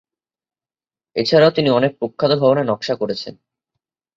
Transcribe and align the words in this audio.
এছাড়াও 1.15 1.51
তিনি 1.51 1.69
অনেক 1.69 1.91
প্রখ্যাত 1.99 2.31
ভবনের 2.39 2.65
নকশা 2.65 2.95
করেছেন। 2.95 3.33